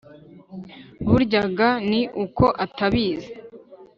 [1.09, 3.31] Burya ga ni uko utabizi